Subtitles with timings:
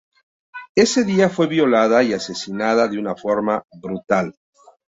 [0.75, 4.33] Ese día fue violada y asesinada de una forma brutal.